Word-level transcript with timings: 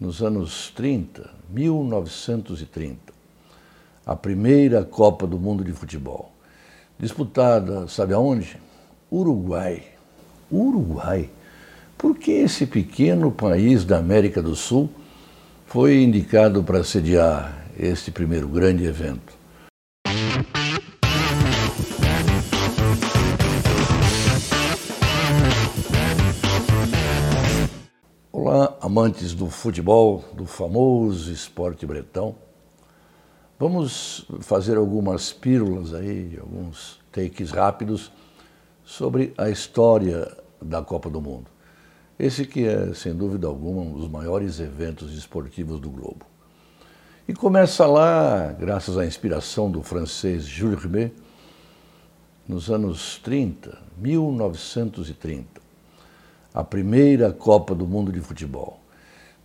nos 0.00 0.22
anos 0.22 0.70
30, 0.74 1.30
1930, 1.50 2.98
a 4.04 4.14
primeira 4.14 4.84
Copa 4.84 5.26
do 5.26 5.38
Mundo 5.38 5.64
de 5.64 5.72
Futebol. 5.72 6.32
Disputada, 6.98 7.88
sabe 7.88 8.14
aonde? 8.14 8.58
Uruguai. 9.10 9.82
Uruguai. 10.50 11.30
Por 11.98 12.16
que 12.18 12.30
esse 12.30 12.66
pequeno 12.66 13.30
país 13.30 13.84
da 13.84 13.98
América 13.98 14.42
do 14.42 14.54
Sul 14.54 14.88
foi 15.66 16.02
indicado 16.02 16.62
para 16.62 16.84
sediar 16.84 17.66
este 17.78 18.10
primeiro 18.10 18.48
grande 18.48 18.84
evento? 18.84 19.35
Amantes 28.96 29.34
do 29.34 29.50
futebol, 29.50 30.24
do 30.32 30.46
famoso 30.46 31.30
esporte 31.30 31.84
bretão. 31.84 32.34
Vamos 33.58 34.26
fazer 34.40 34.78
algumas 34.78 35.34
pílulas 35.34 35.92
aí, 35.92 36.38
alguns 36.40 36.98
takes 37.12 37.50
rápidos 37.50 38.10
sobre 38.82 39.34
a 39.36 39.50
história 39.50 40.34
da 40.62 40.80
Copa 40.80 41.10
do 41.10 41.20
Mundo. 41.20 41.50
Esse 42.18 42.46
que 42.46 42.66
é, 42.66 42.94
sem 42.94 43.14
dúvida 43.14 43.46
alguma, 43.46 43.82
um 43.82 43.92
dos 43.92 44.08
maiores 44.08 44.60
eventos 44.60 45.12
esportivos 45.12 45.78
do 45.78 45.90
globo. 45.90 46.24
E 47.28 47.34
começa 47.34 47.84
lá, 47.84 48.50
graças 48.50 48.96
à 48.96 49.04
inspiração 49.04 49.70
do 49.70 49.82
francês 49.82 50.44
Jules 50.44 50.82
Rimet, 50.82 51.12
nos 52.48 52.70
anos 52.70 53.18
30, 53.18 53.78
1930 53.98 55.66
a 56.54 56.64
primeira 56.64 57.34
Copa 57.34 57.74
do 57.74 57.86
Mundo 57.86 58.10
de 58.10 58.22
Futebol. 58.22 58.85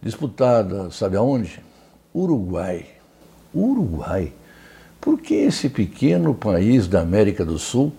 Disputada, 0.01 0.89
sabe 0.89 1.15
aonde? 1.15 1.63
Uruguai. 2.13 2.87
Uruguai. 3.53 4.33
Por 4.99 5.21
que 5.21 5.35
esse 5.35 5.69
pequeno 5.69 6.33
país 6.33 6.87
da 6.87 7.01
América 7.01 7.45
do 7.45 7.59
Sul 7.59 7.93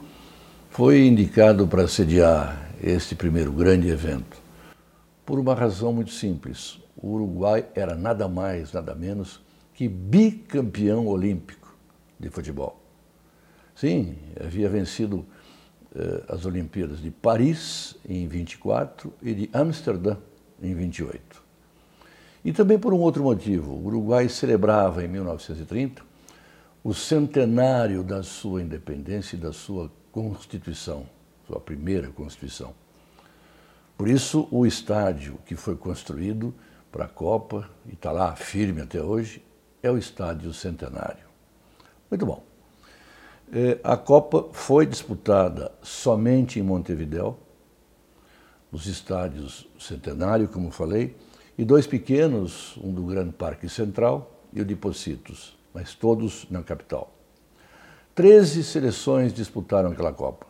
foi 0.68 1.06
indicado 1.06 1.66
para 1.68 1.86
sediar 1.86 2.70
este 2.82 3.14
primeiro 3.14 3.52
grande 3.52 3.88
evento? 3.88 4.36
Por 5.24 5.38
uma 5.38 5.54
razão 5.54 5.92
muito 5.92 6.10
simples. 6.10 6.80
O 6.96 7.12
Uruguai 7.12 7.66
era 7.72 7.94
nada 7.94 8.26
mais, 8.26 8.72
nada 8.72 8.96
menos 8.96 9.40
que 9.72 9.86
bicampeão 9.86 11.06
olímpico 11.06 11.76
de 12.18 12.28
futebol. 12.30 12.82
Sim, 13.76 14.16
havia 14.40 14.68
vencido 14.68 15.24
eh, 15.94 16.24
as 16.28 16.44
Olimpíadas 16.46 17.00
de 17.00 17.12
Paris 17.12 17.96
em 18.08 18.26
24 18.26 19.12
e 19.22 19.34
de 19.34 19.50
Amsterdã 19.52 20.16
em 20.60 20.74
28. 20.74 21.42
E 22.44 22.52
também 22.52 22.78
por 22.78 22.92
um 22.92 22.98
outro 22.98 23.22
motivo, 23.22 23.72
o 23.72 23.86
Uruguai 23.86 24.28
celebrava 24.28 25.04
em 25.04 25.08
1930 25.08 26.02
o 26.82 26.92
centenário 26.92 28.02
da 28.02 28.22
sua 28.22 28.60
independência 28.60 29.36
e 29.36 29.38
da 29.38 29.52
sua 29.52 29.90
Constituição, 30.10 31.06
sua 31.46 31.60
primeira 31.60 32.08
Constituição. 32.08 32.74
Por 33.96 34.08
isso, 34.08 34.48
o 34.50 34.66
estádio 34.66 35.38
que 35.46 35.54
foi 35.54 35.76
construído 35.76 36.52
para 36.90 37.04
a 37.04 37.08
Copa, 37.08 37.70
e 37.86 37.94
está 37.94 38.10
lá 38.10 38.34
firme 38.34 38.80
até 38.80 39.00
hoje, 39.00 39.42
é 39.82 39.90
o 39.90 39.96
Estádio 39.96 40.52
Centenário. 40.52 41.24
Muito 42.10 42.26
bom. 42.26 42.44
É, 43.52 43.78
a 43.84 43.96
Copa 43.96 44.48
foi 44.52 44.86
disputada 44.86 45.72
somente 45.82 46.58
em 46.58 46.62
Montevideo, 46.62 47.38
nos 48.70 48.86
estádios 48.86 49.68
Centenário, 49.78 50.48
como 50.48 50.70
falei, 50.70 51.16
e 51.56 51.64
dois 51.64 51.86
pequenos, 51.86 52.76
um 52.78 52.92
do 52.92 53.02
Grande 53.02 53.32
Parque 53.32 53.68
Central 53.68 54.40
e 54.52 54.60
o 54.60 54.64
de 54.64 54.74
Pocitos, 54.74 55.56
mas 55.74 55.94
todos 55.94 56.46
na 56.50 56.62
capital. 56.62 57.12
Treze 58.14 58.62
seleções 58.62 59.32
disputaram 59.32 59.90
aquela 59.90 60.12
Copa, 60.12 60.46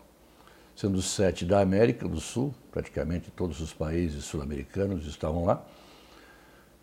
sendo 0.75 1.00
sete 1.00 1.44
da 1.44 1.60
América 1.60 2.09
do 2.09 2.21
Sul, 2.21 2.54
praticamente 2.71 3.31
todos 3.31 3.60
os 3.60 3.72
países 3.72 4.25
sul-americanos 4.25 5.06
estavam 5.06 5.44
lá, 5.44 5.65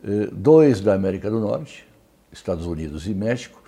é, 0.04 0.28
dois 0.28 0.80
da 0.80 0.94
América 0.94 1.30
do 1.30 1.40
Norte, 1.40 1.86
Estados 2.32 2.66
Unidos 2.66 3.08
e 3.08 3.14
México, 3.14 3.62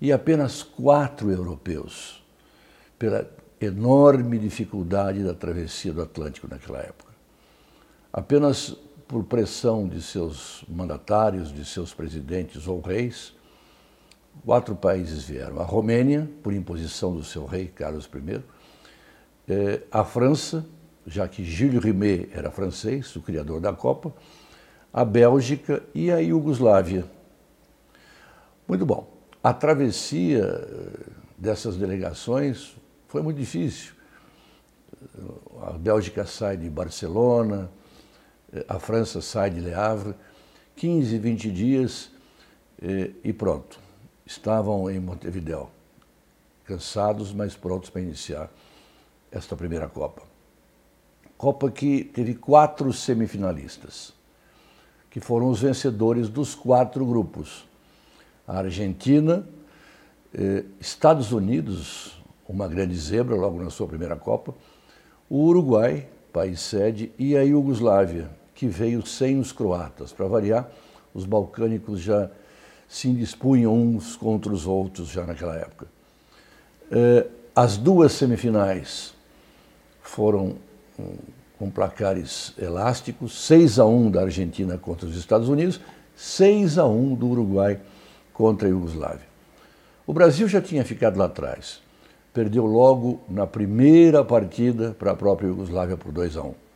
e 0.00 0.12
apenas 0.12 0.62
quatro 0.62 1.30
europeus, 1.30 2.24
pela 2.98 3.28
enorme 3.60 4.38
dificuldade 4.38 5.22
da 5.22 5.34
travessia 5.34 5.92
do 5.92 6.02
Atlântico 6.02 6.48
naquela 6.48 6.78
época. 6.78 7.12
Apenas 8.12 8.76
por 9.08 9.24
pressão 9.24 9.88
de 9.88 10.00
seus 10.00 10.64
mandatários, 10.68 11.52
de 11.52 11.64
seus 11.64 11.92
presidentes 11.92 12.68
ou 12.68 12.80
reis, 12.80 13.34
quatro 14.44 14.76
países 14.76 15.24
vieram. 15.24 15.60
A 15.60 15.64
Romênia, 15.64 16.30
por 16.42 16.52
imposição 16.52 17.16
do 17.16 17.24
seu 17.24 17.46
rei 17.46 17.66
Carlos 17.66 18.08
I, 18.14 18.42
eh, 19.48 19.82
a 19.90 20.04
França, 20.04 20.64
já 21.06 21.26
que 21.26 21.42
Gilles 21.42 21.82
Rimet 21.82 22.28
era 22.32 22.50
francês, 22.50 23.16
o 23.16 23.22
criador 23.22 23.60
da 23.60 23.72
Copa, 23.72 24.12
a 24.92 25.04
Bélgica 25.04 25.82
e 25.94 26.12
a 26.12 26.18
Iugoslávia. 26.18 27.04
Muito 28.68 28.84
bom 28.84 29.18
a 29.42 29.52
travessia 29.52 30.44
eh, 30.44 31.10
dessas 31.36 31.76
delegações 31.76 32.76
foi 33.06 33.22
muito 33.22 33.38
difícil. 33.38 33.92
A 35.62 35.72
Bélgica 35.72 36.26
sai 36.26 36.56
de 36.56 36.68
Barcelona, 36.68 37.70
a 38.68 38.78
França 38.78 39.20
sai 39.20 39.50
de 39.50 39.60
Le 39.60 39.74
Havre, 39.74 40.14
15, 40.76 41.18
20 41.18 41.50
dias 41.50 42.10
eh, 42.80 43.10
e 43.22 43.32
pronto. 43.32 43.78
Estavam 44.24 44.90
em 44.90 45.00
Montevideo, 45.00 45.68
cansados, 46.64 47.32
mas 47.32 47.56
prontos 47.56 47.90
para 47.90 48.02
iniciar 48.02 48.50
esta 49.30 49.56
primeira 49.56 49.88
Copa. 49.88 50.22
Copa 51.36 51.70
que 51.70 52.04
teve 52.04 52.34
quatro 52.34 52.92
semifinalistas, 52.92 54.12
que 55.10 55.20
foram 55.20 55.48
os 55.48 55.60
vencedores 55.60 56.28
dos 56.28 56.54
quatro 56.54 57.04
grupos 57.06 57.66
a 58.46 58.58
Argentina, 58.60 59.46
eh, 60.32 60.64
Estados 60.80 61.32
Unidos, 61.32 62.18
uma 62.48 62.66
grande 62.66 62.96
zebra 62.96 63.36
logo 63.36 63.62
na 63.62 63.68
sua 63.68 63.86
primeira 63.86 64.16
Copa, 64.16 64.54
o 65.28 65.44
Uruguai, 65.44 66.08
país 66.32 66.60
sede, 66.60 67.12
e 67.18 67.36
a 67.36 67.42
Iugoslávia, 67.42 68.37
que 68.58 68.66
veio 68.66 69.06
sem 69.06 69.38
os 69.38 69.52
croatas. 69.52 70.12
Para 70.12 70.26
variar, 70.26 70.68
os 71.14 71.24
balcânicos 71.24 72.00
já 72.00 72.28
se 72.88 73.08
indispunham 73.08 73.72
uns 73.72 74.16
contra 74.16 74.52
os 74.52 74.66
outros 74.66 75.10
já 75.10 75.24
naquela 75.24 75.54
época. 75.54 75.86
Eh, 76.90 77.24
as 77.54 77.76
duas 77.76 78.10
semifinais 78.10 79.14
foram 80.02 80.56
hum, 80.98 81.14
com 81.56 81.70
placares 81.70 82.52
elásticos, 82.58 83.46
6 83.46 83.78
a 83.78 83.84
1 83.84 84.10
da 84.10 84.22
Argentina 84.22 84.76
contra 84.76 85.06
os 85.06 85.16
Estados 85.16 85.48
Unidos, 85.48 85.80
6 86.16 86.78
a 86.78 86.84
1 86.84 87.14
do 87.14 87.28
Uruguai 87.28 87.80
contra 88.32 88.66
a 88.66 88.70
Iugoslávia. 88.72 89.28
O 90.04 90.12
Brasil 90.12 90.48
já 90.48 90.60
tinha 90.60 90.84
ficado 90.84 91.16
lá 91.16 91.26
atrás. 91.26 91.80
Perdeu 92.34 92.66
logo 92.66 93.20
na 93.28 93.46
primeira 93.46 94.24
partida 94.24 94.96
para 94.98 95.12
a 95.12 95.16
própria 95.16 95.46
Iugoslávia 95.46 95.96
por 95.96 96.10
2 96.10 96.36
a 96.36 96.42
1. 96.42 96.67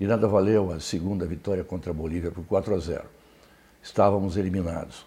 E 0.00 0.06
nada 0.06 0.26
valeu 0.26 0.72
a 0.72 0.80
segunda 0.80 1.26
vitória 1.26 1.62
contra 1.62 1.90
a 1.90 1.94
Bolívia 1.94 2.30
por 2.30 2.42
4 2.44 2.74
a 2.74 2.78
0. 2.78 3.04
Estávamos 3.82 4.36
eliminados. 4.36 5.04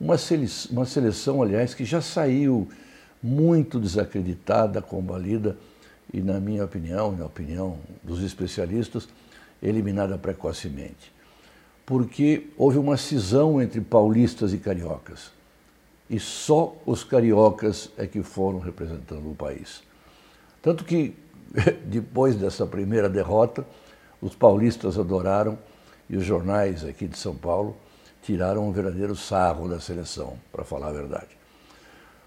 Uma 0.00 0.16
seleção, 0.16 0.72
uma 0.72 0.86
seleção, 0.86 1.42
aliás, 1.42 1.74
que 1.74 1.84
já 1.84 2.00
saiu 2.00 2.68
muito 3.22 3.78
desacreditada, 3.78 4.80
combalida 4.80 5.56
e, 6.14 6.20
na 6.20 6.40
minha 6.40 6.64
opinião, 6.64 7.12
na 7.12 7.26
opinião 7.26 7.78
dos 8.02 8.22
especialistas, 8.22 9.08
eliminada 9.60 10.16
precocemente 10.16 11.12
porque 11.90 12.46
houve 12.56 12.78
uma 12.78 12.96
cisão 12.96 13.60
entre 13.60 13.80
paulistas 13.80 14.52
e 14.52 14.58
cariocas. 14.58 15.32
E 16.08 16.20
só 16.20 16.76
os 16.86 17.02
cariocas 17.02 17.90
é 17.98 18.06
que 18.06 18.22
foram 18.22 18.60
representando 18.60 19.28
o 19.28 19.34
país. 19.34 19.82
Tanto 20.62 20.84
que, 20.84 21.16
depois 21.86 22.36
dessa 22.36 22.64
primeira 22.64 23.08
derrota, 23.08 23.66
os 24.20 24.34
paulistas 24.34 24.98
adoraram 24.98 25.58
e 26.08 26.16
os 26.16 26.24
jornais 26.24 26.84
aqui 26.84 27.06
de 27.06 27.16
São 27.16 27.34
Paulo 27.34 27.76
tiraram 28.22 28.68
um 28.68 28.72
verdadeiro 28.72 29.16
sarro 29.16 29.68
da 29.68 29.80
seleção, 29.80 30.36
para 30.52 30.64
falar 30.64 30.88
a 30.88 30.92
verdade. 30.92 31.28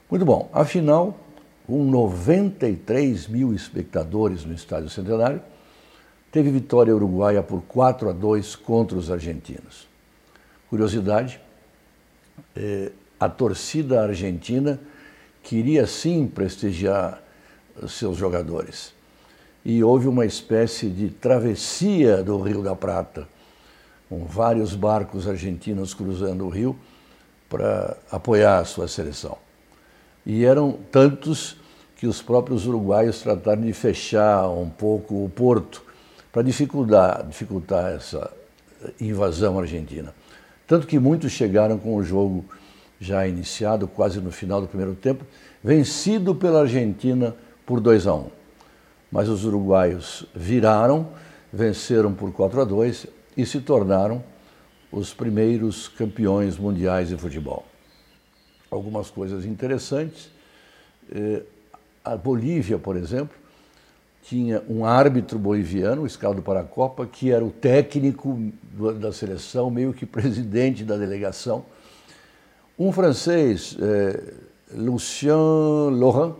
Muito 0.09 0.25
bom, 0.25 0.49
afinal, 0.53 1.17
com 1.65 1.83
93 1.85 3.27
mil 3.27 3.53
espectadores 3.53 4.43
no 4.43 4.53
Estádio 4.53 4.89
Centenário, 4.89 5.41
teve 6.31 6.49
vitória 6.49 6.95
uruguaia 6.95 7.43
por 7.43 7.61
4 7.63 8.09
a 8.09 8.13
2 8.13 8.55
contra 8.55 8.97
os 8.97 9.11
argentinos. 9.11 9.87
Curiosidade, 10.69 11.39
eh, 12.55 12.91
a 13.19 13.29
torcida 13.29 14.01
argentina 14.01 14.79
queria 15.43 15.85
sim 15.85 16.27
prestigiar 16.27 17.21
seus 17.87 18.17
jogadores. 18.17 18.93
E 19.65 19.83
houve 19.83 20.07
uma 20.07 20.25
espécie 20.25 20.89
de 20.89 21.09
travessia 21.09 22.21
do 22.21 22.39
Rio 22.41 22.61
da 22.61 22.75
Prata, 22.75 23.27
com 24.09 24.25
vários 24.25 24.75
barcos 24.75 25.27
argentinos 25.27 25.93
cruzando 25.93 26.45
o 26.45 26.49
rio 26.49 26.75
para 27.49 27.95
apoiar 28.11 28.59
a 28.59 28.65
sua 28.65 28.87
seleção. 28.87 29.37
E 30.25 30.43
eram 30.43 30.77
tantos 30.91 31.57
que 31.95 32.07
os 32.07 32.21
próprios 32.21 32.67
uruguaios 32.67 33.21
trataram 33.21 33.61
de 33.61 33.71
fechar 33.73 34.49
um 34.49 34.69
pouco 34.69 35.23
o 35.23 35.29
porto 35.29 35.83
para 36.31 36.41
dificultar, 36.41 37.25
dificultar 37.25 37.93
essa 37.93 38.29
invasão 38.99 39.59
argentina. 39.59 40.13
Tanto 40.67 40.87
que 40.87 40.99
muitos 40.99 41.31
chegaram 41.31 41.77
com 41.77 41.95
o 41.95 42.03
jogo 42.03 42.43
já 42.99 43.27
iniciado, 43.27 43.87
quase 43.87 44.19
no 44.19 44.31
final 44.31 44.61
do 44.61 44.67
primeiro 44.67 44.95
tempo, 44.95 45.25
vencido 45.63 46.33
pela 46.33 46.61
Argentina 46.61 47.35
por 47.65 47.79
2 47.79 48.07
a 48.07 48.15
1. 48.15 48.42
Mas 49.13 49.29
os 49.29 49.45
uruguaios 49.45 50.25
viraram, 50.33 51.09
venceram 51.51 52.15
por 52.15 52.33
4 52.33 52.61
a 52.61 52.63
2 52.63 53.05
e 53.37 53.45
se 53.45 53.61
tornaram 53.61 54.23
os 54.91 55.13
primeiros 55.13 55.87
campeões 55.87 56.57
mundiais 56.57 57.09
de 57.09 57.15
futebol. 57.15 57.63
Algumas 58.71 59.11
coisas 59.11 59.45
interessantes. 59.45 60.31
Eh, 61.11 61.43
a 62.03 62.17
Bolívia, 62.17 62.79
por 62.79 62.97
exemplo, 62.97 63.37
tinha 64.23 64.63
um 64.67 64.83
árbitro 64.83 65.37
boliviano, 65.37 66.07
Escaldo 66.07 66.41
Paracopa, 66.41 67.05
que 67.05 67.31
era 67.31 67.45
o 67.45 67.51
técnico 67.51 68.51
da 68.99 69.13
seleção, 69.13 69.69
meio 69.69 69.93
que 69.93 70.07
presidente 70.07 70.83
da 70.83 70.97
delegação. 70.97 71.65
Um 72.79 72.91
francês, 72.91 73.77
eh, 73.79 74.33
Lucien 74.73 75.35
Laurent, 75.91 76.33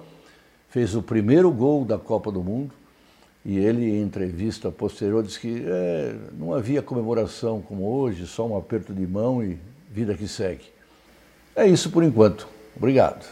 fez 0.74 0.96
o 0.96 1.04
primeiro 1.04 1.52
gol 1.52 1.86
da 1.86 2.00
Copa 2.00 2.32
do 2.32 2.42
Mundo 2.42 2.74
e 3.46 3.60
ele, 3.60 3.92
em 3.92 4.02
entrevista 4.02 4.72
posterior, 4.72 5.22
disse 5.22 5.40
que 5.40 5.64
é, 5.68 6.16
não 6.36 6.52
havia 6.52 6.82
comemoração 6.82 7.62
como 7.62 7.86
hoje, 7.86 8.26
só 8.26 8.48
um 8.48 8.58
aperto 8.58 8.92
de 8.92 9.06
mão 9.06 9.44
e 9.44 9.60
vida 9.92 10.16
que 10.16 10.28
segue. 10.28 10.66
É 11.56 11.68
isso 11.68 11.92
por 11.92 12.04
enquanto. 12.04 12.48
Obrigado. 12.76 13.24